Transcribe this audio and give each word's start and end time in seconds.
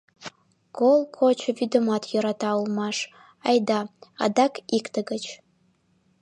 Кол 0.77 0.99
кочо 1.17 1.49
вӱдымат 1.57 2.03
йӧрата 2.11 2.51
улмаш, 2.59 2.97
айда, 3.49 3.79
адак 4.23 4.53
икте 4.77 4.99
гыч... 5.09 5.23